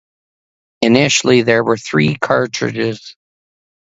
[0.81, 3.15] Initially, there were three cartridges.